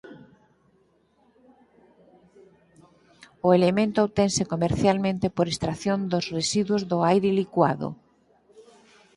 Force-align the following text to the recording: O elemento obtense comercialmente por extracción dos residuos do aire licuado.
O 3.47 3.49
elemento 3.57 3.99
obtense 4.07 4.43
comercialmente 4.53 5.27
por 5.35 5.45
extracción 5.53 5.99
dos 6.11 6.25
residuos 6.37 6.81
do 6.91 6.97
aire 7.11 7.29
licuado. 7.39 7.87